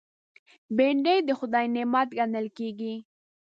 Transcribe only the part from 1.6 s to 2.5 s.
نعمت ګڼل